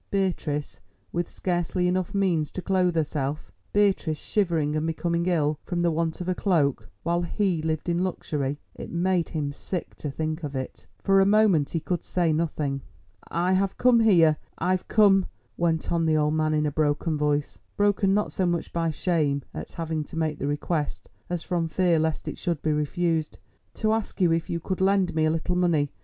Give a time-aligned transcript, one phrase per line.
[0.09, 0.79] Beatrice
[1.11, 6.27] with scarcely enough means to clothe herself—Beatrice shivering and becoming ill from the want of
[6.27, 8.59] a cloak while he lived in luxury!
[8.73, 10.87] It made him sick to think of it.
[11.03, 12.81] For a moment he could say nothing.
[13.29, 18.11] "I have come here—I've come," went on the old man in a broken voice, broken
[18.11, 22.27] not so much by shame at having to make the request as from fear lest
[22.27, 23.37] it should be refused,
[23.75, 25.91] "to ask you if you could lend me a little money.